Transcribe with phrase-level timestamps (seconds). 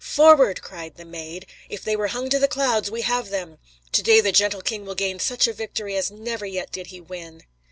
[0.03, 3.59] "Forward!" cried the Maid; "if they were hung to the clouds, we have them.
[3.91, 7.43] Today the gentle king will gain such a victory as never yet did he win."